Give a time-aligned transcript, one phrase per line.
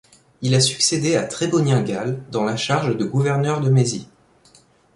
[0.41, 4.09] Il a succédé à Trébonien Galle dans la charge de gouverneur de Mésie.